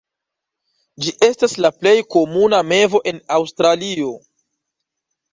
Ĝi 1.03 1.11
estas 1.25 1.51
la 1.65 1.69
plej 1.81 1.93
komuna 2.15 2.61
mevo 2.69 3.01
en 3.11 3.19
Aŭstralio. 3.35 4.15